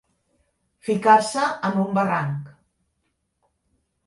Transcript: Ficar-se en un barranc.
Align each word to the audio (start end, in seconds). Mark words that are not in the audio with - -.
Ficar-se 0.87 1.43
en 1.69 1.77
un 1.83 1.93
barranc. 1.99 2.49